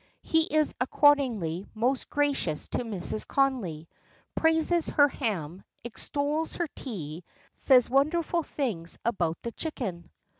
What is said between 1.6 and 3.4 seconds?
most gracious to Mrs.